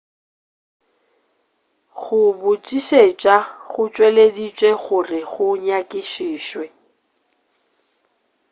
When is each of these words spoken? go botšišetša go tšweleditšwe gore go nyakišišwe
go 1.99 2.21
botšišetša 2.39 3.35
go 3.71 3.83
tšweleditšwe 3.93 4.69
gore 4.83 5.19
go 5.31 5.47
nyakišišwe 5.63 6.65